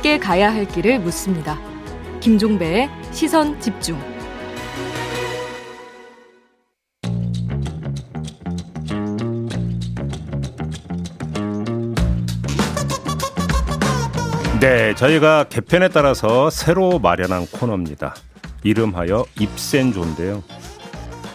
[0.00, 1.58] 함께 가야 할 길을 묻습니다.
[2.20, 3.98] 김종배의 시선 집중.
[14.58, 18.14] 네, 저희가 개편에 따라서 새로 마련한 코너입니다.
[18.62, 20.42] 이름하여 입센조인데요.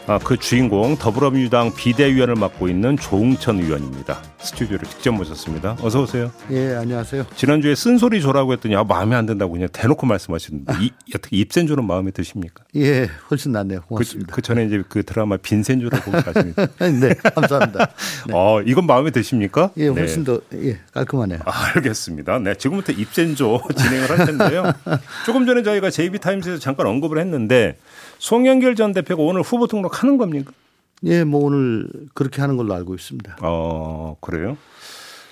[0.07, 4.21] 아, 그 주인공 더불어민주당 비대위원을 맡고 있는 조웅천 의원입니다.
[4.37, 5.77] 스튜디오를 직접 모셨습니다.
[5.81, 6.31] 어서 오세요.
[6.51, 7.25] 예, 안녕하세요.
[7.35, 12.11] 지난주에 쓴소리 조라고 했더니 아, 마음에 안 든다고 그냥 대놓고 말씀하시는데 이, 어떻게 입센조는 마음에
[12.11, 12.63] 드십니까?
[12.75, 13.81] 예, 훨씬 낫네요.
[13.81, 14.35] 그, 고맙습니다.
[14.35, 16.67] 그 전에 이제 그 드라마 빈센조를 보고 가십니다.
[16.77, 17.87] 네, 감사합니다.
[18.27, 18.33] 네.
[18.35, 19.71] 어, 이건 마음에 드십니까?
[19.77, 20.01] 예, 네.
[20.01, 21.39] 훨씬 더 예, 깔끔하네요.
[21.45, 22.37] 아, 알겠습니다.
[22.39, 24.71] 네, 지금부터 입센조 진행을 할 텐데요.
[25.25, 27.79] 조금 전에 저희가 JB타임스에서 잠깐 언급을 했는데
[28.29, 30.51] 송영길 전 대표가 오늘 후보 등록하는 겁니까?
[31.03, 33.37] 예, 뭐 오늘 그렇게 하는 걸로 알고 있습니다.
[33.43, 34.57] 어, 그래요?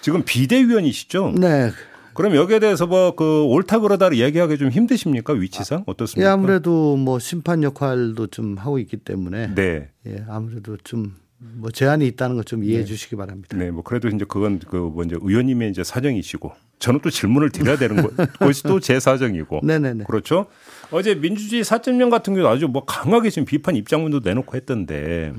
[0.02, 1.33] 지금 비대위원이시죠?
[1.39, 1.71] 네.
[2.13, 5.33] 그럼 여기에 대해서 뭐 그 옳다 그러다를 얘기하기 좀 힘드십니까?
[5.33, 6.31] 위치상 예, 어떻습니까?
[6.31, 9.89] 아무래도 뭐 심판 역할도 좀 하고 있기 때문에 네.
[10.05, 11.13] 예, 아무래도 좀
[11.45, 13.57] 뭐 제한이 있다는 것 좀 이해해 주시기 바랍니다.
[13.57, 18.02] 네, 뭐 그래도 이제 그건 그 먼저 의원님의 이제 사정이시고 저는 또 질문을 드려야 되는
[18.02, 20.05] 거 그것이 또 제 사정이고 네네네.
[20.07, 20.45] 그렇죠.
[20.94, 25.33] 어제 민주주의 사점령 같은 경우 아주 뭐 강하게 지금 비판 입장문도 내놓고 했던데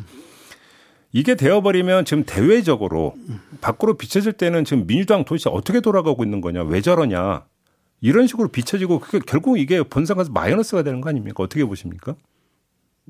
[1.12, 3.14] 이게 되어버리면 지금 대외적으로
[3.60, 7.44] 밖으로 비춰질 때는 지금 민주당 도대체 어떻게 돌아가고 있는 거냐 왜 저러냐
[8.00, 12.16] 이런 식으로 비춰지고 그게 결국 이게 본상 가서 마이너스가 되는 거 아닙니까 어떻게 보십니까?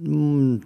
[0.06, 0.60] 음,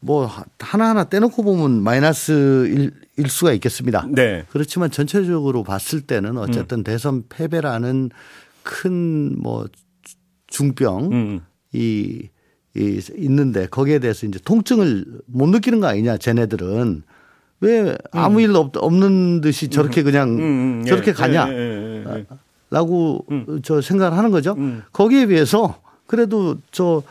[0.00, 4.06] 뭐 하나하나 떼놓고 보면 마이너스일 일 수가 있겠습니다.
[4.10, 4.44] 네.
[4.50, 6.84] 그렇지만 전체적으로 봤을 때는 어쨌든 음.
[6.84, 8.10] 대선 패배라는
[8.62, 9.66] 큰 뭐
[10.50, 11.40] 중병 음.
[11.72, 12.28] 이,
[12.76, 17.02] 이 있는데 거기에 대해서 이제 통증을 못 느끼는 거 아니냐 쟤네들은
[17.60, 21.54] 왜 아무 일 없, 없는 듯이 저렇게 그냥 음, 음, 예, 저렇게 예, 가냐 예,
[21.54, 22.26] 예, 예.
[22.70, 23.26] 라고
[23.64, 24.54] 저 생각을 하는 거죠.
[24.56, 24.82] 음.
[24.92, 27.02] 거기에 비해서 그래도 저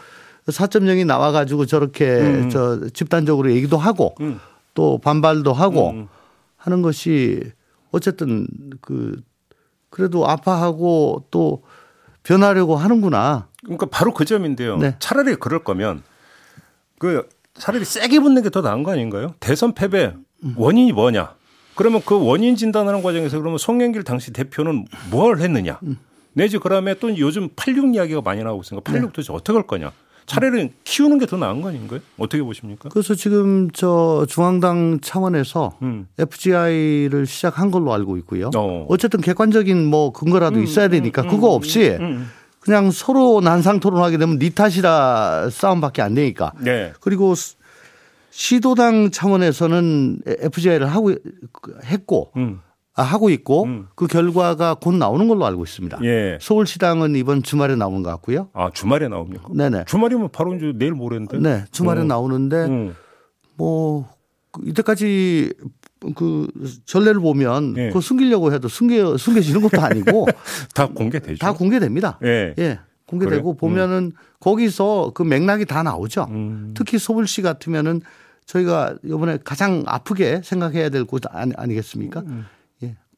[0.47, 4.40] 4.0이 나와 가지고 저렇게 저 집단적으로 얘기도 하고 음.
[4.74, 6.08] 또 반발도 하고 음.
[6.56, 7.41] 하는 것이
[7.91, 8.47] 어쨌든
[8.81, 9.22] 그
[9.90, 11.64] 그래도 아파하고 또
[12.34, 13.47] 변하려고 하는구나.
[13.63, 14.78] 그러니까 바로 그 점인데요.
[14.78, 14.95] 네.
[15.00, 16.03] 차라리 그럴 거면
[17.00, 19.34] 그 차라리 세게 붙는 게 더 나은 거 아닌가요?
[19.40, 20.13] 대선 패배
[20.56, 21.34] 원인이 뭐냐?
[21.73, 25.79] 그러면 그 원인 진단하는 과정에서 그러면 송영길 당시 대표는 뭘 했느냐?
[26.34, 29.91] 내지 그다음에 또 요즘 86 이야기가 많이 나오고 있으니까 86 도대체 어떻게 할 거냐?
[30.29, 32.00] 차라리 키우는 게 더 나은 거 아닌가요?
[32.17, 32.90] 어떻게 보십니까?
[32.90, 36.07] 그래서 지금 저 중앙당 차원에서 음.
[36.17, 38.51] FGI를 시작한 걸로 알고 있고요.
[38.56, 38.85] 어.
[38.90, 42.29] 어쨌든 객관적인 뭐 근거라도 있어야 되니까 그거 없이 음.
[42.59, 46.51] 그냥 서로 난상 토론하게 되면 니 탓이라 싸움밖에 안 되니까.
[46.59, 46.94] 네.
[47.01, 47.56] 그리고 스-
[48.31, 51.13] 시도당 차원에서는 FGI를 하고
[51.85, 52.61] 했고 음.
[53.00, 53.88] 아, 하고 있고 음.
[53.96, 56.00] 그 결과가 곧 나오는 걸로 알고 있습니다.
[56.04, 56.38] 예.
[56.42, 58.50] 서울시당은 이번 주말에 나오는 것 같고요.
[58.54, 59.48] 아 주말에 나옵니까?
[59.56, 59.86] 네네.
[59.86, 61.40] 주말이면 바로 이제 내일 모레인데.
[61.40, 62.04] 네, 주말에 어.
[62.04, 62.96] 나오는데 음.
[63.58, 65.54] 뭐그 이때까지
[66.16, 66.48] 그
[66.86, 67.88] 전례를 보면 예.
[67.88, 70.28] 그거 숨기려고 해도 숨겨 숨겨지는 것도 아니고
[70.74, 71.38] 다 공개되죠.
[71.40, 72.20] 다 공개됩니다.
[72.24, 72.54] 예.
[72.58, 72.80] 예.
[73.06, 73.56] 공개되고 그래요?
[73.56, 76.28] 보면은 거기서 그 맥락이 다 나오죠.
[76.30, 76.74] 음.
[76.76, 78.02] 특히 서울시 같으면은
[78.46, 82.24] 저희가 이번에 가장 아프게 생각해야 될 곳 아니, 아니겠습니까?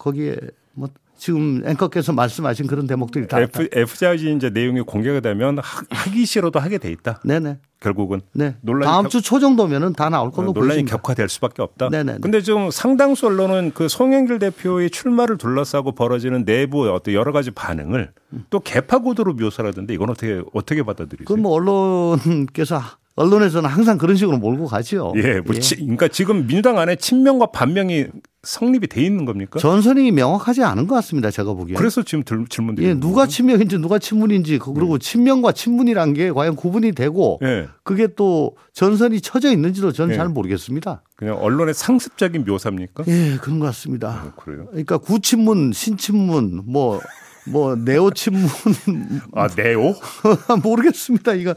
[0.01, 0.17] 음.
[0.17, 0.31] 예.
[0.34, 0.38] 거기에
[0.73, 3.39] 뭐 지금 앵커께서 말씀하신 그런 대목들이 다.
[3.39, 7.19] F, FGI 이제 내용이 공개가 되면 하, 하기 싫어도 하게 돼 있다.
[7.23, 7.59] 네네.
[7.79, 8.56] 결국은 네.
[8.61, 10.97] 논란이 다음 겹- 주초 정도면은 다 나올 걸로 논란이 보입니다.
[10.97, 11.90] 격화될 수밖에 없다.
[11.90, 12.19] 네네네.
[12.22, 18.11] 근데 지금 상당수 언론은 그 송영길 대표의 출마를 둘러싸고 벌어지는 내부 어떤 여러 가지 반응을
[18.50, 21.25] 또 개파 구도로 묘사를 하던데 이건 어떻게 어떻게 받아들이세요?
[21.25, 22.81] 그건 뭐 언론께서
[23.16, 25.13] 언론에서는 항상 그런 식으로 몰고 가죠.
[25.17, 28.05] 예, 뭐 치- 그러니까 지금 민주당 안에 친명과 반명이
[28.44, 29.59] 성립이 돼 있는 겁니까?
[29.59, 31.29] 전선이 명확하지 않은 것 같습니다.
[31.29, 31.75] 제가 보기에.
[31.75, 36.55] 그래서 지금 들, 질문 드리는 예, 누가 친명인지 누가 친문인지 그리고 친명과 친문이란 게 과연
[36.55, 37.67] 구분이 되고 예.
[37.83, 40.17] 그게 또 전선이 쳐져 있는지도 저는 예.
[40.17, 41.03] 잘 모르겠습니다.
[41.16, 43.03] 그냥 언론의 상습적인 묘사입니까?
[43.07, 44.23] 예, 그런 것 같습니다.
[44.25, 44.66] 어, 그래요.
[44.72, 46.99] 그러니까 구친문, 신친문, 뭐,
[47.47, 48.47] 뭐, 네오 친문,
[49.34, 49.96] 아, 네오?
[50.64, 51.34] 모르겠습니다.
[51.34, 51.55] 이거,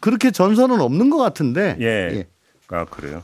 [0.00, 1.76] 그렇게 전선은 없는 것 같은데.
[1.80, 2.26] 예.
[2.68, 3.22] 아, 그래요.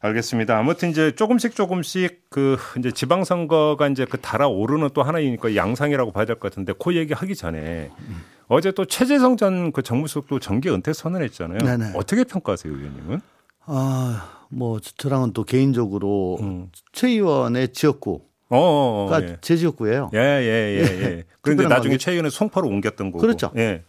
[0.00, 0.58] 알겠습니다.
[0.58, 6.36] 아무튼 이제 조금씩 조금씩 그 이제 지방선거가 이제 그 달아오르는 또 하나이니까 양상이라고 봐야 될
[6.40, 7.88] 것 같은데 그 얘기 하기 전에
[8.48, 11.58] 어제 또 최재성 전 그 정무수석 또 정계 은퇴 선언했잖아요.
[11.58, 11.92] 네네.
[11.94, 13.20] 어떻게 평가하세요, 의원님은?
[13.66, 16.68] 아, 뭐, 저랑은 또 개인적으로 음.
[16.92, 18.22] 최 의원의 지역구
[18.52, 19.36] 가 어, 어, 어, 예.
[19.40, 20.10] 제 지역구예요.
[20.12, 21.24] 예, 예, 예, 예.
[21.40, 23.20] 그런데 특별한 나중에 최 의원은 송파로 옮겼던 거고.
[23.20, 23.50] 그렇죠.
[23.56, 23.82] 예.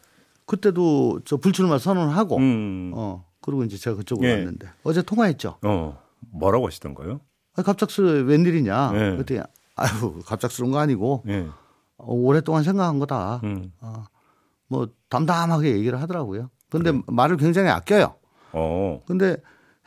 [0.45, 2.91] 그때도 저 불출마 선언을 하고, 음.
[2.95, 4.33] 어, 그리고 이제 제가 그쪽으로 예.
[4.35, 5.57] 왔는데 어제 통화했죠.
[5.61, 6.01] 어.
[6.31, 7.19] 뭐라고 하시던가요?
[7.55, 8.91] 아, 갑작스레 웬일이냐.
[8.93, 9.11] 네.
[9.11, 9.41] 그랬더니
[9.75, 11.47] 아유 갑작스러운 거 아니고 예.
[11.97, 13.41] 어, 오랫동안 생각한 거다.
[13.43, 13.71] 음.
[13.81, 14.05] 어,
[14.67, 16.49] 뭐 담담하게 얘기를 하더라고요.
[16.69, 18.15] 근데 말을 굉장히 아껴요.
[18.53, 19.01] 어.
[19.05, 19.37] 근데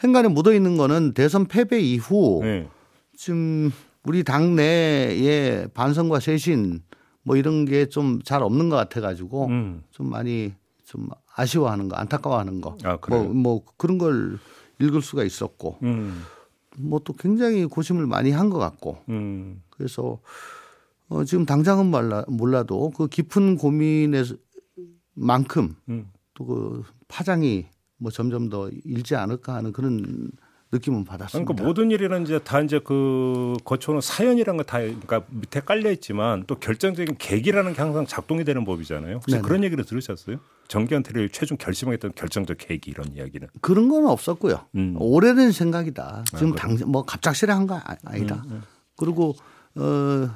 [0.05, 2.69] 행간에 묻어 있는 거는 대선 패배 이후 예.
[3.17, 3.73] 지금
[4.07, 6.81] 우리 당 내에 반성과 쇄신
[7.25, 9.83] 뭐 이런 게 좀 잘 없는 것 같아 가지고 음.
[9.91, 10.55] 좀 많이
[10.85, 12.77] 좀 아쉬워하는 거, 안타까워하는 거.
[12.85, 12.97] 아?
[13.09, 14.39] 뭐, 뭐 그런 걸
[14.79, 16.23] 읽을 수가 있었고 음.
[16.79, 19.63] 뭐또 굉장히 고심을 많이 한 것 같고 음.
[19.71, 20.21] 그래서
[21.09, 24.25] 어 지금 당장은 몰라, 몰라도 그 깊은 고민의
[25.15, 26.07] 만큼 음.
[26.35, 27.67] 또그 파장이
[27.99, 30.31] 뭐 점점 더 일지 않을까 하는 그런
[30.73, 31.45] 느낌은 받았습니다.
[31.47, 36.43] 그러니까 모든 일에는 이제 다 이제 그 거쳐오는 사연이라는 거 다 그러니까 밑에 깔려 있지만
[36.47, 39.17] 또 결정적인 계기라는 게 항상 작동이 되는 법이잖아요.
[39.17, 39.43] 혹시 네네.
[39.43, 40.39] 그런 얘기를 들으셨어요?
[40.69, 43.47] 정기한테를 최종 결심하겠다는 결정적 계기 이런 이야기는.
[43.61, 44.67] 그런 건 없었고요.
[44.75, 44.97] 음.
[44.99, 46.25] 오래된 생각이다.
[46.27, 46.55] 지금 그래요?
[46.57, 48.45] 당장 뭐 갑작스레 한 거 아니다.
[48.97, 49.35] 그리고
[49.77, 50.29] 어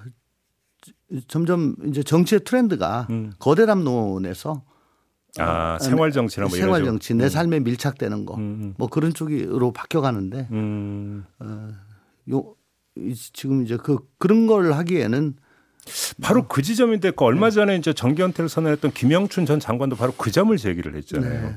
[1.26, 3.32] 점점 이제 정치의 트렌드가 음.
[3.40, 4.62] 거대 담론에서
[5.38, 6.84] 아 생활 정치나 뭐 이런 생활.
[6.84, 8.74] 정치, 내 삶에 밀착되는 거, 음.
[8.78, 11.24] 뭐 그런 쪽으로 바뀌어 가는데 음.
[12.30, 12.54] 요
[12.96, 15.34] 이- 지금 이제 그 그런 걸 하기에는
[16.20, 20.54] 바로 그 지점인데 그 얼마 전에 이제 정기현태를 선언했던 김영춘 전 장관도 바로 그 점을
[20.56, 21.42] 제기를 했잖아요.
[21.50, 21.54] 네.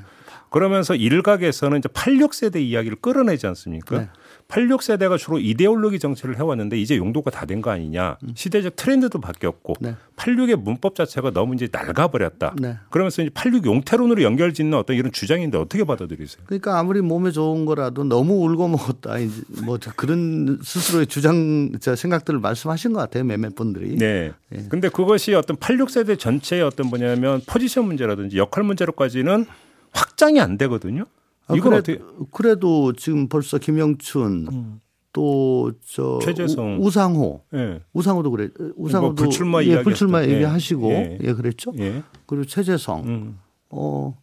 [0.50, 3.98] 그러면서 일각에서는 이제 86세대 이야기를 끌어내지 않습니까?
[4.00, 4.10] 네.
[4.48, 8.18] 86세대가 주로 이데올로기 정치를 해왔는데 이제 용도가 다 된 거 아니냐.
[8.36, 9.96] 시대적 트렌드도 바뀌었고 네.
[10.16, 12.56] 86의 문법 자체가 너무 이제 낡아버렸다.
[12.60, 12.78] 네.
[12.90, 16.44] 그러면서 이제 86 용태론으로 연결 짓는 어떤 이런 주장인데 어떻게 받아들이세요?
[16.46, 19.18] 그러니까 아무리 몸에 좋은 거라도 너무 울고 먹었다.
[19.18, 23.24] 이제 뭐 그런 스스로의 주장 저 생각들을 말씀하신 것 같아요.
[23.24, 23.98] 몇몇 분들이.
[23.98, 24.32] 네.
[24.54, 24.66] 예.
[24.70, 29.46] 근데 그것이 어떤 86세대 전체의 어떤 뭐냐면 포지션 문제라든지 역할 문제로까지는
[29.92, 31.06] 확장이 안 되거든요.
[31.48, 32.00] 아, 이건 그래, 어떻게
[32.32, 34.80] 그래도 지금 벌써 김영춘
[35.14, 36.80] 또저 최재성.
[36.82, 37.82] 우상호 예.
[37.94, 40.30] 우상호도 그래 우상호도 뭐 불출마 예, 불출마 때.
[40.30, 40.34] 예.
[40.36, 41.20] 얘기하시고 예.
[41.22, 41.34] 예.
[41.34, 41.72] 그랬죠.
[41.78, 42.02] 예.
[42.26, 43.40] 그리고 최재성 음.
[43.70, 44.18] 어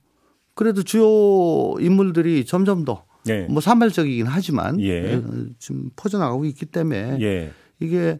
[0.54, 3.46] 그래도 주요 인물들이 점점 더 예.
[3.48, 5.12] 뭐 산발적이긴 하지만 예.
[5.14, 5.22] 예,
[5.58, 7.52] 지금 퍼져나가고 있기 때문에 예.
[7.78, 8.18] 이게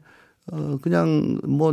[0.53, 1.73] 어 그냥 뭐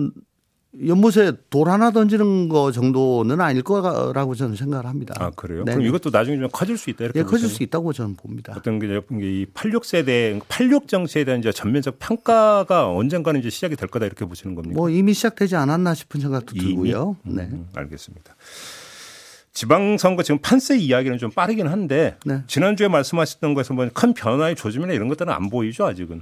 [0.85, 5.15] 연못에 돌 하나 던지는 거 정도는 아닐 거라고 저는 생각을 합니다.
[5.17, 5.63] 아, 그래요?
[5.65, 5.73] 네.
[5.73, 7.49] 그럼 이것도 나중에 좀 커질 수 있다 이렇게 예, 커질 보세요?
[7.49, 8.53] 수 있다고 저는 봅니다.
[8.55, 14.05] 어떤 게이 86 세대 86 정치에 대한 이제 전면적 평가가 언젠가는 이제 시작이 될 거다
[14.05, 14.75] 이렇게 보시는 겁니까?
[14.75, 16.65] 뭐 이미 시작되지 않았나 싶은 생각도 이미?
[16.65, 17.17] 들고요.
[17.23, 17.43] 네.
[17.51, 18.35] 음, 알겠습니다.
[19.53, 22.43] 지방선거 지금 판세 이야기는 좀 빠르긴 한데 네.
[22.45, 26.21] 지난주에 말씀하셨던 것에서 뭐큰 변화의 조짐이나 이런 것들은 안 보이죠 아직은.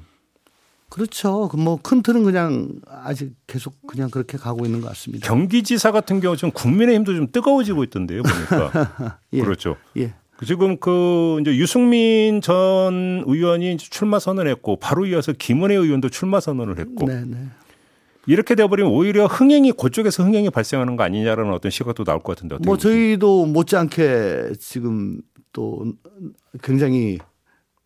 [0.89, 1.47] 그렇죠.
[1.49, 5.27] 그 뭐 큰 틀은 그냥 아직 계속 그냥 그렇게 가고 있는 것 같습니다.
[5.27, 9.19] 경기지사 같은 경우 지금 국민의힘도 좀 뜨거워지고 있던데요 보니까.
[9.33, 9.41] 예.
[9.41, 9.75] 그렇죠.
[9.97, 10.13] 예.
[10.45, 17.07] 지금 그 이제 유승민 전 의원이 출마 선언했고 바로 이어서 김은혜 의원도 출마 선언을 했고
[17.07, 17.37] 네, 네.
[18.27, 22.65] 이렇게 돼버리면 오히려 흥행이 그쪽에서 흥행이 발생하는 거 아니냐라는 어떤 시각도 나올 것 같은데 어떻게
[22.67, 22.91] 뭐 보세요?
[22.91, 25.21] 저희도 못지않게 지금
[25.53, 25.85] 또
[26.61, 27.17] 굉장히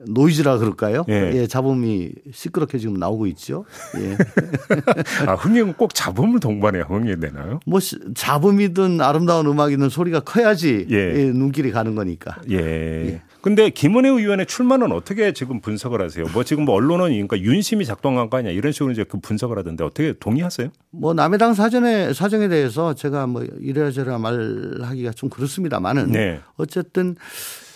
[0.07, 1.03] 노이즈라 그럴까요?
[1.09, 1.31] 예.
[1.35, 3.65] 예, 잡음이 시끄럽게 지금 나오고 있죠.
[3.99, 4.15] 예.
[5.27, 7.59] 아, 흥행은 꼭 잡음을 동반해야 흥행이 되나요?
[7.65, 10.95] 뭐 시- 잡음이든 아름다운 음악이든 소리가 커야지 예.
[10.95, 12.41] 예, 눈길이 가는 거니까.
[12.49, 13.21] 예.
[13.41, 16.25] 근데 김은혜 의원의 출마는 어떻게 지금 분석을 하세요?
[16.33, 19.83] 뭐 지금 뭐 언론은 그러니까 윤심이 작동한 거 아니야 이런 식으로 이제 그 분석을 하던데
[19.83, 20.69] 어떻게 동의하세요?
[20.91, 26.39] 뭐 남의 당 사전에 사정에 대해서 제가 뭐 이래저래 말하기가 좀 그렇습니다만은 네.
[26.57, 27.15] 어쨌든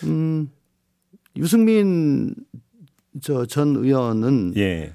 [0.03, 0.50] 음
[1.38, 2.36] 유승민
[3.22, 4.94] 저 전 의원은 예.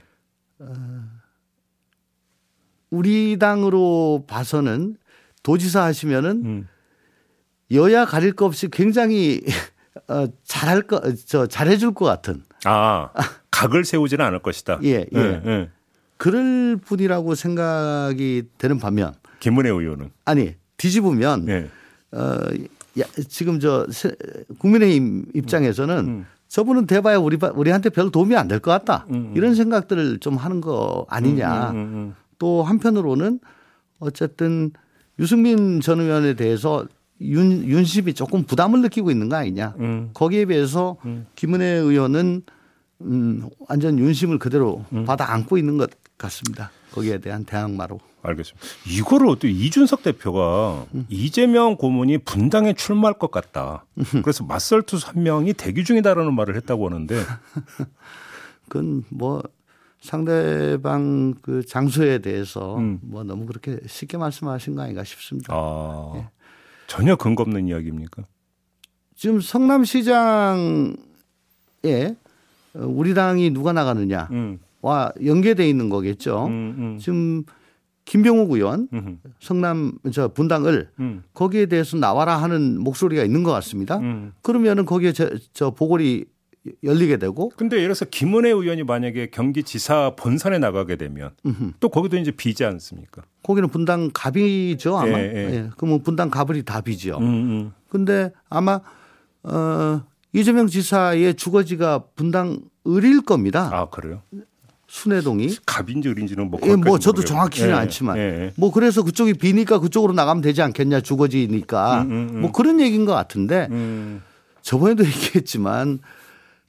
[2.91, 4.97] 우리 당으로 봐서는
[5.43, 6.69] 도지사 하시면은 음.
[7.71, 9.43] 여야 가릴 것 없이 굉장히
[10.09, 13.11] 어, 잘할 거, 저 잘해줄 것 같은 아,
[13.51, 14.81] 각을 세우지는 않을 것이다.
[14.85, 15.43] 예, 예.
[15.47, 15.71] 예.
[16.17, 20.11] 그럴 분이라고 생각이 되는 반면 김은혜 의원은.
[20.25, 21.69] 아니 뒤집으면 예.
[22.13, 22.39] 어,
[23.01, 24.15] 야, 지금 저 세-
[24.59, 26.27] 국민의힘 입장에서는 음.
[26.49, 29.33] 저분은 대봐야 우리 바- 우리한테 별 도움이 안 될 것 같다 음, 음.
[29.37, 31.71] 이런 생각들을 좀 하는 거 아니냐.
[31.71, 32.15] 음, 음, 음.
[32.39, 33.41] 또 한편으로는
[33.99, 34.71] 어쨌든
[35.19, 36.87] 유승민 전 의원에 대해서
[37.21, 39.75] 윤, 윤심이 조금 부담을 느끼고 있는 거 아니냐.
[39.81, 40.11] 음.
[40.15, 40.97] 거기에 비해서
[41.35, 42.43] 김은혜 의원은
[43.03, 45.05] 음, 완전 윤심을 그대로 음.
[45.05, 46.71] 받아 안고 있는 것 같습니다.
[46.93, 48.01] 거기에 대한 대항마로.
[48.23, 48.67] 알겠습니다.
[48.87, 51.07] 이거를 어떻게 이준석 대표가 음.
[51.09, 53.85] 이재명 고문이 분당에 출마할 것 같다.
[54.23, 57.15] 그래서 맞설 투수 한 명이 대기 중이다라는 말을 했다고 하는데
[58.69, 59.43] 그건 뭐
[60.01, 62.99] 상대방 그 장소에 대해서 음.
[63.03, 65.53] 뭐 너무 그렇게 쉽게 말씀하신 거 아닌가 싶습니다.
[65.55, 66.29] 아, 예.
[66.87, 68.23] 전혀 근거 없는 이야기입니까?
[69.15, 70.97] 지금 성남시장에
[72.75, 74.29] 어, 우리 당이 누가 나가느냐.
[74.31, 74.61] 음.
[74.81, 76.47] 와 연계돼 있는 거겠죠.
[76.47, 76.99] 음, 음.
[76.99, 77.45] 지금
[78.09, 83.99] 김병욱 의원 음, 성남 저 분당을 음, 거기에 대해서 나와라 하는 목소리가 있는 것 같습니다.
[83.99, 84.33] 음.
[84.41, 86.25] 그러면은 거기에 저, 저 보궐이
[86.83, 91.33] 열리게 되고 근데 예를 들어서 김은혜 의원이 만약에 경기지사 본선에 나가게 되면
[91.81, 93.23] 또 거기도 이제 비지 않습니까?
[93.43, 95.19] 거기는 분당 갑이죠 아마.
[95.19, 95.55] 예, 예.
[95.55, 95.71] 예.
[95.77, 97.19] 그러면 분당 갑을이 답이죠.
[97.19, 97.73] 음, 음.
[97.91, 98.81] 근데 아마
[99.43, 103.69] 어 이재명 지사의 주거지가 분당 을일 겁니다.
[103.71, 104.23] 아 그래요?
[104.89, 105.57] 순회동이.
[105.67, 107.23] 갑인지 을인지는 뭐 예, 뭐 저도.
[107.23, 108.53] 정확히는 예, 않지만 예, 예.
[108.57, 112.41] 뭐 그래서 그쪽이 비니까 그쪽으로 나가면 되지 않겠냐 주거지니까 음, 음, 음.
[112.41, 114.23] 뭐 그런 얘기인 것 같은데 음,
[114.63, 116.01] 저번에도 얘기했지만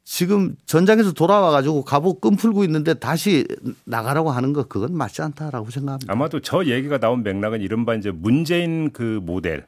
[0.03, 3.45] 지금 전장에서 돌아와 가지고 갑옷 끈 풀고 있는데 다시
[3.85, 6.11] 나가라고 하는 거 그건 맞지 않다라고 생각합니다.
[6.11, 9.65] 아마도 저 얘기가 나온 맥락은 이른바 이제 문재인 그 모델.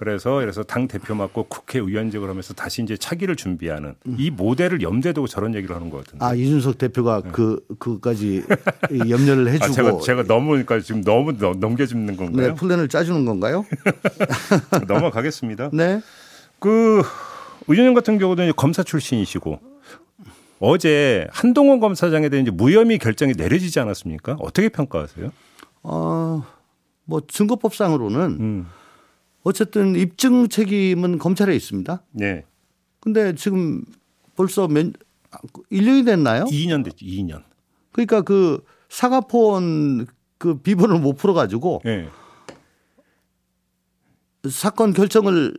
[0.00, 5.26] 그래서 그래서 당 대표 맡고 국회의원직을 하면서 다시 이제 차기를 준비하는 이 모델을 염두에 두고
[5.26, 6.24] 저런 얘기를 하는 것 같은데.
[6.24, 8.42] 아 이준석 대표가 그 그까지
[9.10, 12.54] 염려를 아, 해주고 제가 제가 너무 그러니까 지금 너무 넘- 넘겨짚는 네 건가요?
[12.54, 13.66] 플랜을 짜주는 건가요?
[14.88, 15.68] 넘어가겠습니다.
[15.74, 16.00] 네.
[16.58, 17.02] 그
[17.68, 19.60] 의원님 같은 경우도 이제 검사 출신이시고
[20.60, 24.36] 어제 한동훈 검사장에 대한 이제 무혐의 결정이 내려지지 않았습니까?
[24.40, 25.30] 어떻게 평가하세요?
[25.82, 26.42] 어
[27.06, 28.66] 뭐 증거법상으로는 음.
[29.42, 32.02] 어쨌든 입증 책임은 검찰에 있습니다.
[32.12, 32.44] 네.
[33.00, 33.84] 근데 지금
[34.36, 34.86] 벌써 몇
[35.72, 36.44] 1년이 됐나요?
[36.44, 37.04] 2년 됐죠.
[37.04, 37.42] 2년.
[37.92, 40.06] 그러니까 그 사과폰
[40.38, 42.08] 그 비번을 못 풀어 가지고 예.
[44.48, 45.54] 사건 결정을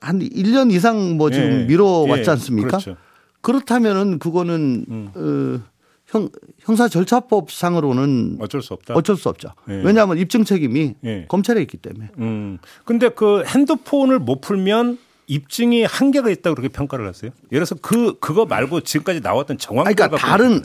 [0.00, 1.66] 한 1년 이상 뭐 지금 예.
[1.66, 2.32] 미뤄 왔지 예.
[2.32, 2.68] 않습니까?
[2.78, 2.96] 그렇죠.
[3.40, 5.10] 그렇다면은 그거는 음.
[5.14, 5.75] 어,
[6.08, 6.28] 형,
[6.60, 8.94] 형사 절차법상으로는 어쩔 수 없다.
[8.94, 9.48] 어쩔 수 없죠.
[9.68, 9.74] 예.
[9.84, 11.24] 왜냐하면 입증 책임이 예.
[11.28, 12.10] 검찰에 있기 때문에.
[12.18, 12.58] 음.
[12.84, 17.32] 근데 그 핸드폰을 못 풀면 입증이 한계가 있다고 그렇게 평가를 하세요?
[17.50, 20.62] 예를 들어서 그 그거 말고 지금까지 나왔던 정황 그러니까 다른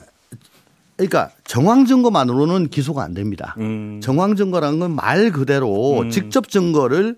[0.95, 3.55] 그러니까 정황 증거만으로는 기소가 안 됩니다.
[3.57, 4.00] 음.
[4.03, 7.15] 정황 증거라는 건 말 그대로 직접 증거를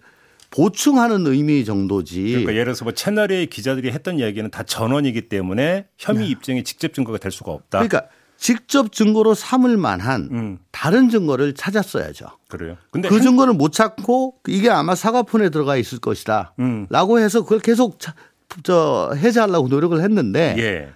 [0.53, 2.21] 보충하는 의미 정도지.
[2.27, 7.17] 그러니까 예를 들어서 뭐 채널A 기자들이 했던 이야기는 다 전원이기 때문에 혐의 입증이 직접 증거가
[7.17, 7.81] 될 수가 없다.
[7.81, 7.87] 네.
[7.87, 10.57] 그러니까 직접 증거로 삼을 만한 음.
[10.71, 12.27] 다른 증거를 찾았어야죠.
[12.49, 12.77] 그래요.
[12.91, 16.53] 근데 그 핸- 증거를 못 찾고 이게 아마 사과폰에 들어가 있을 것이다.
[16.59, 16.85] 음.
[16.89, 18.13] 라고 해서 그걸 계속 차-
[18.61, 20.89] 저 해제하려고 노력을 했는데 예.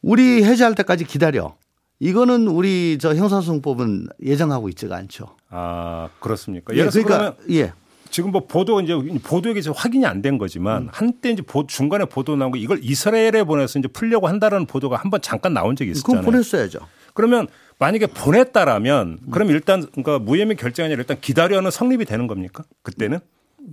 [0.00, 1.56] 우리 해제할 때까지 기다려.
[1.98, 5.36] 이거는 우리 저 형사소송법은 예정하고 있지가 않죠.
[5.50, 6.72] 아 그렇습니까?
[6.74, 7.72] 예, 그러니까 그러면 예.
[8.10, 12.36] 지금 뭐 보도 이제 보도에 서 확인이 안 된 거지만 한때 이제 보- 중간에 보도
[12.36, 15.98] 나온 거 이걸 이스라엘에 보내서 이제 풀려고 한다라는 보도가 한 번 잠깐 나온 적이 그건
[16.16, 16.24] 있었잖아요.
[16.24, 16.78] 보냈어야죠.
[17.14, 17.46] 그러면
[17.78, 22.64] 만약에 보냈다라면 그럼 일단 그러니까 무혐의 결정이 아니라 일단 기다려는 성립이 되는 겁니까?
[22.82, 23.18] 그때는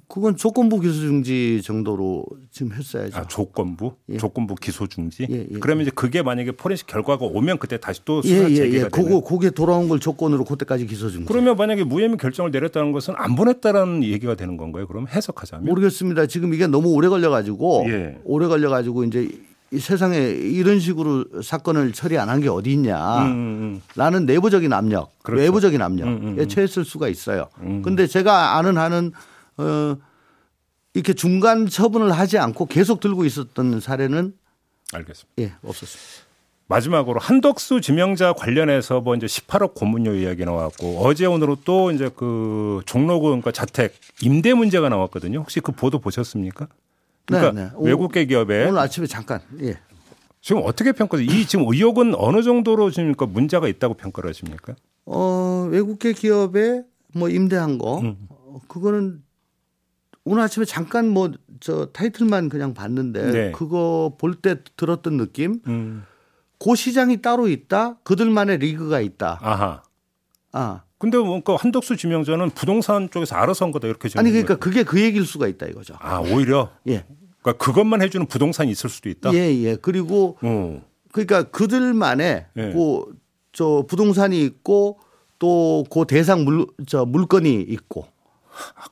[0.08, 3.18] 그건 조건부 기소 중지 정도로 지금 했어야죠.
[3.18, 5.27] 아, 조건부 조건부 기소 중지.
[5.30, 5.60] 예, 예.
[5.60, 8.89] 그러면 이제 그게 만약에 포렌식 결과가 오면 그때 다시 또 예, 수사 예, 재개가 예.
[8.89, 8.89] 되는.
[8.92, 11.27] 그거, 그게 돌아온 걸 조건으로 그때까지 기소 중지.
[11.27, 14.88] 그러면 만약에 무혐의 결정을 내렸다는 것은 안 보냈다라는 얘기가 되는 건가요?
[14.88, 16.27] 그럼 해석하자면 모르겠습니다.
[16.27, 18.18] 지금 이게 너무 오래 걸려 가지고 예.
[18.24, 19.30] 오래 걸려 가지고 이제
[19.74, 23.24] 이 세상에 이런 식으로 사건을 처리 안 한 게 어디 있냐.
[23.25, 25.42] 음, 음, 라는 내부적인 압력, 그렇죠.
[25.44, 26.48] 외부적인 압력에 음, 음, 음.
[26.48, 27.48] 처했을 수가 있어요.
[27.84, 29.12] 근데 제가 아는 한은
[29.58, 29.98] 어
[30.94, 34.34] 이렇게 중간 처분을 하지 않고 계속 들고 있었던 사례는
[34.94, 35.34] 알겠습니다.
[35.40, 36.28] 예, 없었습니다.
[36.70, 42.82] 마지막으로 한덕수 지명자 관련해서 뭐 이제 18억 고문료 이야기 나왔고 어제 오늘은 또 이제 그
[42.86, 45.40] 종로구 그러니까 자택 임대 문제가 나왔거든요.
[45.40, 46.68] 혹시 그 보도 보셨습니까?
[47.26, 47.72] 그러니까 네, 네.
[47.76, 49.78] 오- 외국계 기업에 오늘 아침에 잠깐 예.
[50.42, 51.30] 지금 어떻게 평가하세요?
[51.30, 54.76] 이 지금 의혹은 어느 정도로 지금 그 문제가 있다고 평가를 하십니까?
[55.06, 56.84] 어, 외국계 기업에
[57.14, 58.18] 뭐 임대한 거 음.
[58.30, 59.24] 어, 그거는
[60.28, 63.52] 오늘 아침에 잠깐 뭐 저 타이틀만 그냥 봤는데 네.
[63.52, 66.04] 그거 볼 때 들었던 느낌 음.
[66.60, 69.82] 그 시장이 따로 있다 그들만의 리그가 있다 아하.
[70.52, 75.02] 아 근데 뭔가 한덕수 지명자는 부동산 쪽에서 알아서 한 거다 이렇게 아니 그러니까 그게 그
[75.02, 77.06] 얘기일 수가 있다 이거죠 아 오히려 예
[77.42, 79.34] 그러니까 그것만 해주는 부동산이 있을 수도 있다.
[79.34, 79.76] 예, 예.
[79.78, 80.82] 그리고 어.
[81.12, 82.74] 그러니까 그들만의 예.
[82.74, 85.00] 그저 부동산이 있고
[85.40, 88.10] 또 그 대상 물 저 물건이 있고 아,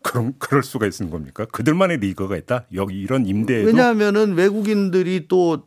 [0.01, 1.45] 그럼 그럴 수가 있는 겁니까?
[1.51, 2.65] 그들만의 리그가 있다.
[2.73, 5.63] 여기 이런 임대에도 왜냐하면은 외국인들이 또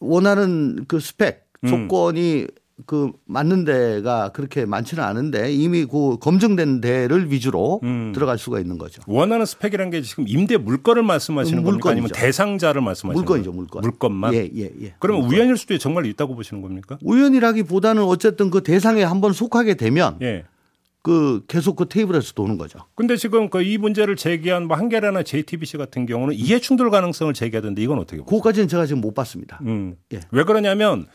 [0.00, 1.68] 원하는 그 스펙 음.
[1.68, 2.46] 조건이
[2.86, 8.12] 그 맞는 데가 그렇게 많지는 않은데 이미 그 검증된 데를 위주로 음.
[8.14, 9.02] 들어갈 수가 있는 거죠.
[9.08, 11.90] 원하는 스펙이라는 게 지금 임대 물건을 말씀하시는 음, 겁니까?
[11.90, 12.26] 아니면 물건이죠.
[12.26, 13.52] 대상자를 말씀하시는 물건이죠?
[13.52, 13.82] 물건.
[13.82, 14.32] 물건만.
[14.34, 14.94] 예, 예, 예.
[15.00, 15.38] 그러면 물건.
[15.38, 16.98] 우연일 수도 정말 있다고 보시는 겁니까?
[17.02, 20.44] 우연이라기보다는 어쨌든 그 대상에 한번 속하게 되면 예.
[21.02, 22.80] 그 계속 그 테이블에서 도는 거죠.
[22.94, 27.82] 근데 지금 그 이 문제를 제기한 뭐 한겨레나 JTBC 같은 경우는 이해 충돌 가능성을 제기하던데
[27.82, 28.26] 이건 어떻게 보세요?
[28.26, 29.58] 그거까지는 제가 지금 못 봤습니다.
[29.62, 29.96] 음.
[30.12, 30.20] 예.
[30.30, 31.06] 왜 그러냐면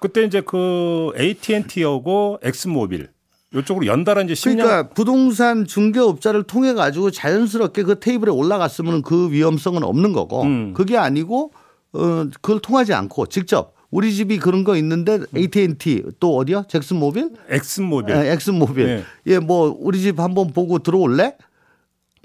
[0.00, 3.10] 그때 이제 그 AT&T하고 엑스모빌
[3.54, 9.82] 이쪽으로 연달아 이제 10년 그러니까 부동산 중개업자를 통해 가지고 자연스럽게 그 테이블에 올라갔으면 그 위험성은
[9.82, 10.72] 없는 거고 음.
[10.74, 11.52] 그게 아니고
[11.92, 16.64] 어 그걸 통하지 않고 직접 우리 집이 그런 거 있는데 AT&T 또 어디야?
[16.66, 17.30] 잭슨모빌?
[17.50, 18.86] 엑스모빌 예, 엑슨모빌.
[18.86, 19.04] 네.
[19.26, 21.36] 예, 뭐 우리 집 한번 보고 들어올래?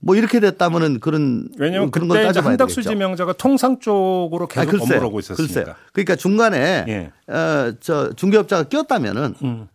[0.02, 2.90] 뭐 이렇게 됐다면은 그런 왜냐하면 그런 이제 따져봐야 한덕수 되겠죠.
[2.92, 4.84] 지명자가 통상 쪽으로 계속 아, 글쎄요.
[4.84, 5.54] 업무를 하고 있었습니다.
[5.62, 5.76] 글쎄요.
[5.92, 7.12] 그러니까 중간에 예.
[7.34, 9.68] 어, 저 중개업자가 꼈다면은 음.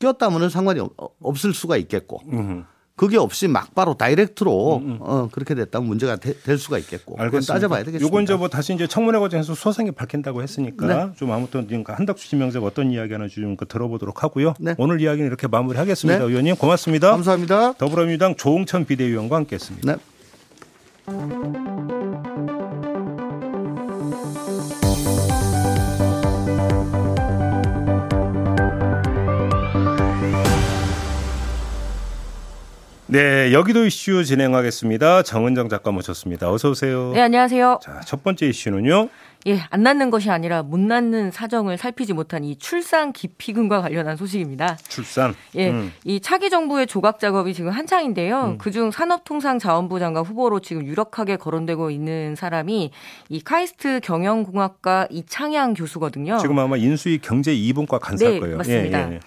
[0.00, 2.64] 꼈다면은 상관이 없- 없을 수가 있겠고 음.
[2.96, 7.52] 그게 없이 막바로 다이렉트로 어, 그렇게 됐다면 문제가 되- 될 수가 있겠고 알겠습니다.
[7.54, 8.06] 따져봐야 되겠습니다.
[8.06, 11.10] 요건 이제 뭐 다시 이제 청문회 과정에서 소상히 밝힌다고 했으니까 네.
[11.16, 14.54] 좀 아무튼 지금 한덕수 지명자가 어떤 이야기 하는지 좀 들어보도록 하고요.
[14.60, 14.76] 네.
[14.78, 16.18] 오늘 이야기는 이렇게 마무리하겠습니다.
[16.20, 16.24] 네.
[16.24, 17.10] 의원님 고맙습니다.
[17.10, 17.72] 감사합니다.
[17.72, 19.96] 더불어민주당 조홍천 비대위원과 함께했습니다.
[19.96, 19.98] 네.
[33.14, 35.22] 네, 여기도 이슈 진행하겠습니다.
[35.22, 36.50] 정은정 작가 모셨습니다.
[36.50, 37.12] 어서 오세요.
[37.14, 37.78] 네, 안녕하세요.
[37.80, 39.08] 자, 첫 번째 이슈는요.
[39.46, 44.78] 예, 안 낳는 것이 아니라 못 낳는 사정을 살피지 못한 이 출산 기피금과 관련한 소식입니다.
[44.88, 45.32] 출산.
[45.54, 45.92] 예, 음.
[46.02, 48.56] 이 차기 정부의 조각 작업이 지금 한창인데요.
[48.58, 52.90] 그중 산업통상자원부 장관 후보로 지금 유력하게 거론되고 있는 사람이
[53.28, 56.38] 이 카이스트 경영공학과 이창양 교수거든요.
[56.38, 58.56] 지금 아마 인수위 경제 2분과 간사일 네, 거예요.
[58.56, 59.12] 맞습니다.
[59.12, 59.20] 예,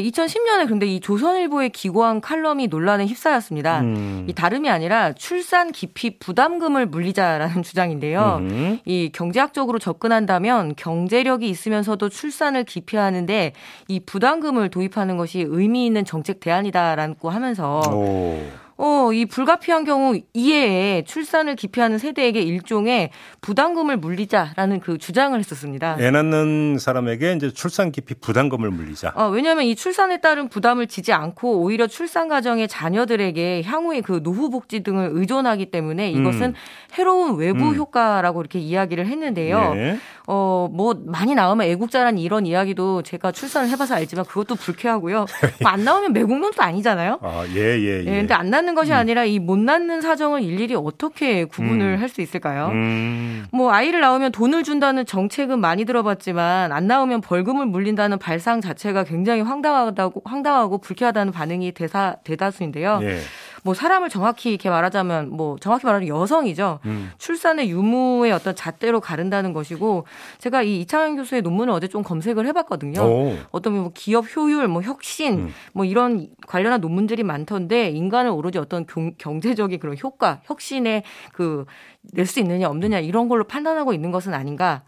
[0.00, 3.80] 2010년에 근데 이 조선일보에 기고한 칼럼이 논란에 휩싸였습니다.
[3.80, 4.26] 음.
[4.28, 8.38] 이 다름이 아니라 출산 기피 부담금을 물리자라는 주장인데요.
[8.40, 8.78] 음.
[8.84, 13.52] 이 경제학적으로 접근한다면 경제력이 있으면서도 출산을 기피하는데
[13.88, 18.61] 이 부담금을 도입하는 것이 의미 있는 정책 대안이다라고 하면서 오.
[18.84, 23.10] 어, 이 불가피한 경우 이해에 출산을 기피하는 세대에게 일종의
[23.40, 25.96] 부담금을 물리자라는 그 주장을 했었습니다.
[26.00, 29.12] 애 낳는 사람에게 이제 출산 기피 부담금을 물리자.
[29.14, 34.50] 어, 왜냐하면 이 출산에 따른 부담을 지지 않고 오히려 출산 가정의 자녀들에게 향후의 그 노후
[34.50, 36.54] 복지 등을 의존하기 때문에 이것은 음.
[36.94, 37.74] 해로운 외부 음.
[37.74, 39.72] 효과라고 이렇게 이야기를 했는데요.
[39.76, 39.98] 예.
[40.26, 45.26] 어, 뭐 많이 나오면 애국자란 이런 이야기도 제가 출산을 해봐서 알지만 그것도 불쾌하고요.
[45.62, 47.18] 뭐 안 나오면 매국노도 아니잖아요.
[47.22, 48.04] 아, 예, 예, 예, 예.
[48.04, 52.00] 근데 안 낳는 것이 아니라 이 못 낳는 사정을 일일이 어떻게 구분을 음.
[52.00, 52.68] 할수 있을까요?
[52.72, 53.44] 음.
[53.52, 59.42] 뭐 아이를 낳으면 돈을 준다는 정책은 많이 들어봤지만 안 낳으면 벌금을 물린다는 발상 자체가 굉장히
[59.42, 63.00] 황당하다고 황당하고 불쾌하다는 반응이 대사 대다수인데요.
[63.02, 63.18] 예.
[63.62, 66.80] 뭐 사람을 정확히 이렇게 말하자면 뭐 정확히 말하면 여성이죠.
[66.84, 67.10] 음.
[67.18, 70.06] 출산의 유무의 어떤 잣대로 가른다는 것이고
[70.38, 73.00] 제가 이 이창현 교수의 논문을 어제 좀 검색을 해봤거든요.
[73.00, 73.36] 오.
[73.50, 75.54] 어떤 뭐 기업 효율, 뭐 혁신, 음.
[75.72, 81.64] 뭐 이런 관련한 논문들이 많던데 인간을 오로지 어떤 경, 경제적인 그런 효과, 혁신에 그
[82.10, 84.82] 낼 수 있느냐 없느냐 이런 걸로 판단하고 있는 것은 아닌가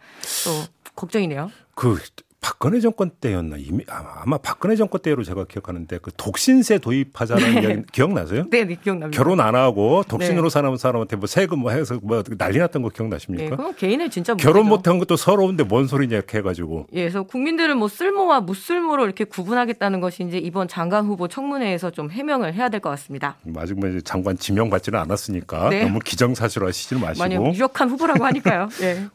[0.44, 0.50] 또
[0.96, 1.50] 걱정이네요.
[1.76, 1.98] 그
[2.44, 7.82] 박근혜 정권 때였나 이미 아마 아마 박근혜 정권 때로 제가 기억하는데 그 독신세 도입하자는 이야기
[7.90, 8.44] 기억나세요?
[8.50, 9.16] 네, 네 기억납니다.
[9.16, 10.52] 결혼 안 하고 독신으로 네.
[10.52, 13.56] 사는 사람한테 뭐 세금 뭐 해서 뭐 난리 났던 거 네, 기억나십니까?
[13.56, 14.76] 그건 개인의 진짜 결혼 문제죠.
[14.76, 20.00] 못한 것도 서러운데 뭔 소리냐 이렇게 해가지고 예, 그래서 국민들은 뭐 쓸모와 무쓸모로 이렇게 구분하겠다는
[20.00, 23.36] 것이 이제 이번 장관 후보 청문회에서 좀 해명을 해야 될 것 같습니다.
[23.56, 25.84] 아직 뭐 장관 지명 받지는 않았으니까 네.
[25.84, 28.68] 너무 기정사실화시지 마시고 만약 유력한 후보라고 하니까요.
[28.82, 29.08] 예.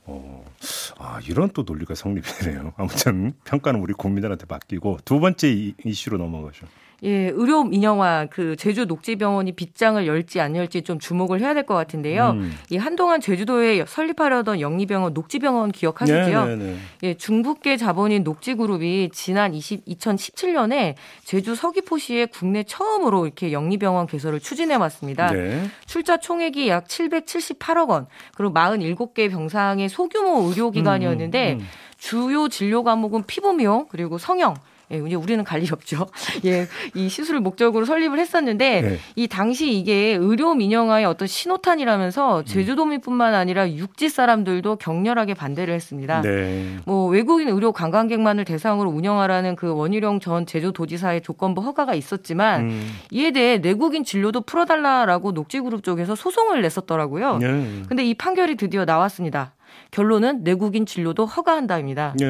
[0.98, 2.74] 아 이런 또 논리가 성립이네요.
[2.78, 6.65] 아무튼 평가는 우리 국민들한테 맡기고 두 번째 이- 이슈로 넘어가죠.
[7.04, 11.76] 예, 의료 민영화 그 제주 녹지병원이 빗장을 열지 안 열지 좀 주목을 해야 될 것
[11.76, 12.32] 같은데요.
[12.32, 12.58] 음.
[12.72, 16.46] 이 한동안 제주도에 설립하려던 영리병원 녹지병원 기억하시죠?
[16.46, 16.76] 네, 네, 네.
[17.04, 24.76] 예, 중국계 자본인 녹지그룹이 지난 20, 2017년에 제주 서귀포시에 국내 처음으로 이렇게 영리병원 개설을 추진해
[24.76, 25.32] 왔습니다.
[25.32, 25.70] 네.
[25.86, 31.68] 출자 총액이 약 778억 원, 그리고 47개 병상의 소규모 의료기관이었는데 음, 음.
[31.98, 34.56] 주요 진료 과목은 피부 미용 그리고 성형.
[34.91, 36.08] 예, 이제 우리는 갈 일 없죠.
[36.45, 38.97] 예, 이 시술을 목적으로 설립을 했었는데 네.
[39.17, 41.28] 이 당시 이게 의료 민영화의 어떤 음.
[41.28, 46.21] 신호탄이라면서 제주도민뿐만 아니라 육지 사람들도 격렬하게 반대를 했습니다.
[46.21, 46.78] 네.
[46.86, 52.91] 뭐 외국인 의료 관광객만을 대상으로 운영하라는 그 원희룡 전 제주도지사의 조건부 허가가 있었지만 음.
[53.12, 57.38] 이에 대해 내국인 진료도 풀어달라라고 녹지그룹 쪽에서 소송을 냈었더라고요.
[57.39, 57.84] 네.
[57.89, 59.54] 근데 이 판결이 드디어 나왔습니다.
[59.91, 62.13] 결론은 내국인 진료도 허가한다입니다.
[62.19, 62.25] 네.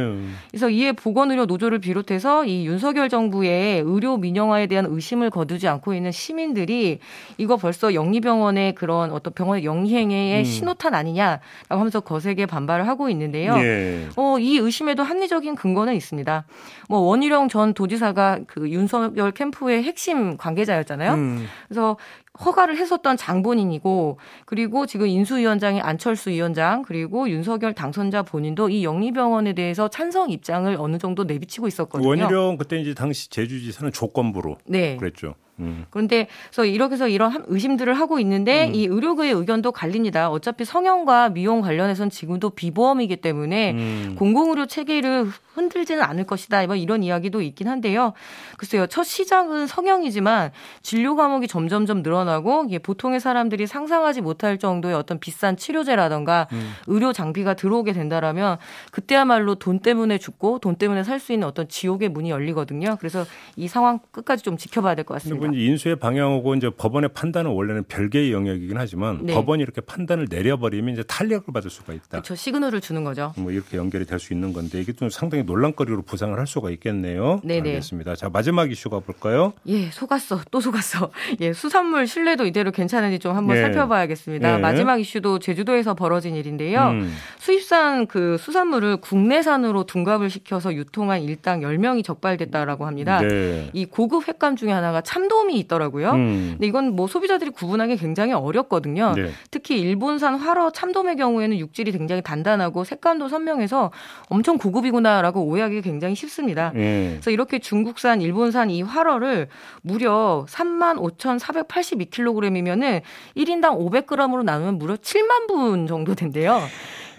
[0.50, 6.12] 그래서 이에 보건의료 노조를 비롯해서 이 윤석열 정부의 의료 민영화에 대한 의심을 거두지 않고 있는
[6.12, 7.00] 시민들이
[7.38, 10.44] 이거 벌써 영리병원의 그런 어떤 병원의 영리행위의 음.
[10.46, 13.56] 신호탄 아니냐라고 하면서 거세게 반발을 하고 있는데요.
[13.58, 14.08] 예.
[14.16, 16.46] 어, 이 의심에도 합리적인 근거는 있습니다.
[16.88, 21.14] 뭐 원희룡 전 도지사가 그 윤석열 캠프의 핵심 관계자였잖아요.
[21.14, 21.46] 음.
[21.68, 21.98] 그래서
[22.46, 29.54] 허가를 했었던 장본인이고 그리고 지금 인수위원장이 안철수 위원장 그리고 윤석 윤석열 당선자 본인도 이 영리병원에
[29.54, 32.08] 대해서 찬성 입장을 어느 정도 내비치고 있었거든요.
[32.08, 34.96] 원희룡 그때 이제 당시 제주지사는 조건부로 네.
[34.98, 35.36] 그랬죠.
[35.60, 35.86] 음.
[35.90, 38.76] 그런데 그래서 이렇게 해서 이런 의심들을 하고 있는데 음.
[38.76, 40.30] 이 의료계의 의견도 갈립니다.
[40.30, 44.16] 어차피 성형과 미용 관련해서는 지금도 비보험이기 때문에 음.
[44.18, 46.66] 공공의료 체계를 흔들지는 않을 것이다.
[46.68, 48.14] 뭐 이런 이야기도 있긴 한데요.
[48.58, 55.58] 글쎄요, 첫 시작은 성형이지만 진료 과목이 점점점 늘어나고 보통의 사람들이 상상하지 못할 정도의 어떤 비싼
[55.58, 56.74] 치료제라던가 음.
[56.88, 58.58] 의료 장비가 들어오게 된다라면
[58.92, 62.96] 그때야말로 돈 때문에 죽고 돈 때문에 살 수 있는 어떤 지옥의 문이 열리거든요.
[62.98, 63.26] 그래서
[63.58, 65.49] 이 상황 끝까지 좀 지켜봐야 될 것 같습니다.
[65.50, 69.34] 뭐 이제 인수의 방향하고 이제 법원의 판단은 원래는 별개의 영역이긴 하지만 네.
[69.34, 72.06] 법원이 이렇게 판단을 내려버리면 이제 탄력을 받을 수가 있다.
[72.10, 72.36] 그렇죠.
[72.36, 73.34] 시그널을 주는 거죠.
[73.38, 77.40] 뭐 이렇게 연결이 될 수 있는 건데 이게 좀 상당히 논란거리로 부상을 할 수가 있겠네요.
[77.44, 77.70] 네네.
[77.70, 78.16] 알겠습니다.
[78.16, 79.54] 자 마지막 이슈 가 볼까요?
[79.68, 80.42] 예, 속았어.
[80.52, 81.10] 또 속았어.
[81.40, 83.62] 예, 수산물 신뢰도 이대로 괜찮은지 좀 한번 네.
[83.62, 84.56] 살펴봐야겠습니다.
[84.56, 84.62] 네.
[84.62, 86.90] 마지막 이슈도 제주도에서 벌어진 일인데요.
[86.90, 87.14] 음.
[87.38, 93.22] 수입산 그 수산물을 국내산으로 둔갑을 시켜서 유통한 일당 10명이 적발됐다라고 합니다.
[93.22, 93.70] 네.
[93.74, 96.12] 이 고급 횟감 중에 하나가 참 돔이 있더라고요.
[96.12, 96.48] 음.
[96.52, 99.14] 근데 이건 뭐 소비자들이 구분하기 굉장히 어렵거든요.
[99.16, 99.30] 네.
[99.52, 103.92] 특히 일본산 활어 참돔의 경우에는 육질이 굉장히 단단하고 색감도 선명해서
[104.28, 106.74] 엄청 고급이구나라고 오해하기 굉장히 쉽습니다.
[106.76, 107.12] 예.
[107.14, 109.48] 그래서 이렇게 중국산, 일본산 이 활어를
[109.82, 113.02] 무려 35,482kg이면은
[113.38, 116.60] 1인당 500g으로 나누면 무려 7만 분 정도 된대요.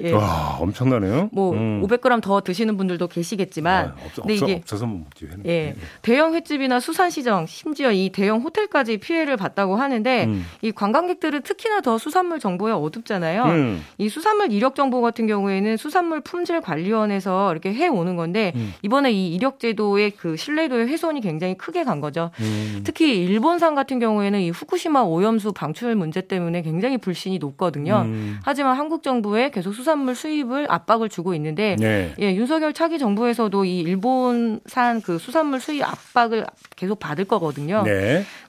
[0.02, 0.12] 예.
[0.12, 1.30] 와 엄청나네요.
[1.32, 1.82] 뭐 음.
[1.82, 5.26] 500g 더 드시는 분들도 계시겠지만 아, 없어, 근데 없어, 이게 없어서 못 먹지.
[5.26, 5.46] 회는.
[5.46, 5.76] 예.
[6.02, 10.44] 대형 횟집이나 수산시장, 심지어 이 대형 호텔까지 피해를 봤다고 하는데 음.
[10.62, 13.44] 이 관광객들은 특히나 더 수산물 정보에 어둡잖아요.
[13.44, 13.84] 음.
[13.98, 18.74] 이 수산물 이력 정보 같은 경우에는 수산물 품질 관리원에서 이렇게 해 오는 건데 음.
[18.82, 22.30] 이번에 이 이력 제도의 그 신뢰도의 훼손이 굉장히 크게 간 거죠.
[22.40, 22.82] 음.
[22.84, 28.02] 특히 일본산 같은 경우에는 이 후쿠시마 오염수 방출 문제 때문에 굉장히 불신이 높거든요.
[28.06, 28.38] 음.
[28.44, 32.14] 하지만 한국 정부에 계속 수산물 수입을 압박을 주고 있는데 네.
[32.20, 36.46] 예, 윤석열 차기 정부에서도 이 일본산 그 수산물 수입 압박을
[36.76, 37.82] 계속 받을 거거든요.
[37.84, 37.99] 네.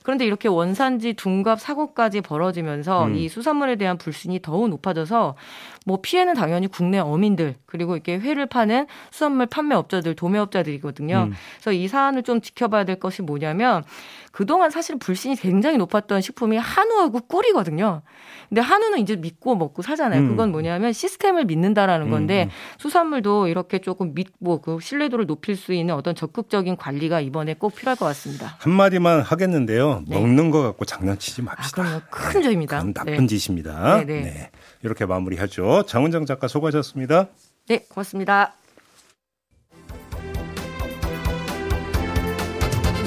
[0.02, 3.16] 그런데 이렇게 원산지 둔갑 사고까지 벌어지면서 음.
[3.16, 5.36] 이 수산물에 대한 불신이 더욱 높아져서
[5.86, 11.28] 뭐 피해는 당연히 국내 어민들 그리고 이렇게 회를 파는 수산물 판매업자들 도매업자들이거든요.
[11.30, 11.34] 음.
[11.54, 13.84] 그래서 이 사안을 좀 지켜봐야 될 것이 뭐냐면
[14.32, 18.02] 그동안 사실 불신이 굉장히 높았던 식품이 한우하고 꿀이거든요.
[18.48, 20.20] 근데 한우는 이제 믿고 먹고 사잖아요.
[20.20, 20.28] 음.
[20.28, 22.50] 그건 뭐냐면 시스템을 믿는다라는 건데 음.
[22.78, 27.96] 수산물도 이렇게 조금 믿고 그 신뢰도를 높일 수 있는 어떤 적극적인 관리가 이번에 꼭 필요할
[27.96, 28.56] 것 같습니다.
[28.58, 30.02] 한마디만 하겠는데요.
[30.06, 30.18] 네.
[30.18, 31.82] 먹는 거 갖고 장난치지 아, 맙시다.
[31.82, 32.00] 그럼요.
[32.10, 32.78] 큰 점입니다.
[32.78, 33.26] 그건 나쁜 네.
[33.26, 33.98] 짓입니다.
[33.98, 34.20] 네, 네.
[34.22, 34.50] 네.
[34.82, 35.84] 이렇게 마무리하죠.
[35.86, 37.28] 장은정 작가 수고하셨습니다.
[37.68, 38.54] 네, 고맙습니다.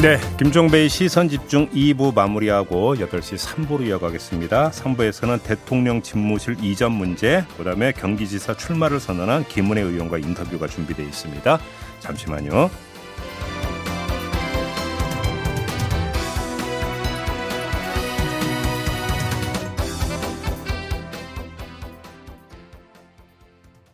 [0.06, 4.70] 네, 김종배의 시선 집중 2부 마무리하고 8시 3부로 이어가겠습니다.
[4.70, 11.60] 3부에서는 대통령 집무실 이전 문제, 그다음에 경기지사 출마를 선언한 김은혜 의원과 인터뷰가 준비되어 있습니다.
[12.02, 12.70] 잠시만요.